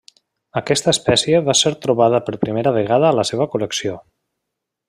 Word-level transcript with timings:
Aquesta 0.61 0.89
espècie 0.93 1.41
va 1.49 1.55
ser 1.59 1.73
trobada 1.85 2.23
per 2.29 2.37
primera 2.47 2.75
vegada 2.81 3.11
a 3.11 3.15
la 3.21 3.29
seva 3.33 3.51
col·lecció. 3.57 4.01